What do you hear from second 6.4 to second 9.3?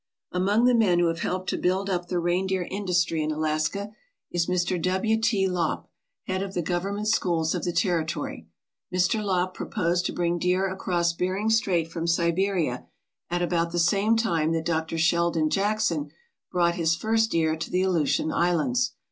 of the government schools of the territory. Mr.